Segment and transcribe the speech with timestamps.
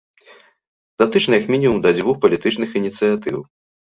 [1.03, 3.37] Датычны як мінімум да дзвюх палітычных ініцыятыў.